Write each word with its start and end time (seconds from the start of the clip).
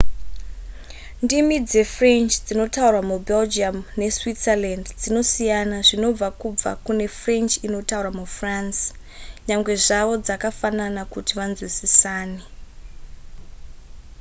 ndimi 1.23 1.55
dzefrench 1.69 2.33
dzinotaurwa 2.45 3.01
mubelgium 3.09 3.77
neswitzerland 3.99 4.85
dzinosiyana 4.99 5.77
zvinobva 5.87 6.27
kubva 6.41 6.71
kune 6.85 7.05
french 7.19 7.53
inotaurwa 7.67 8.11
mufrance 8.19 8.81
nyangwe 9.47 9.73
zvavo 9.85 10.13
dzakafanana 10.25 11.01
kuti 11.13 11.31
vanzwisisane 11.39 12.39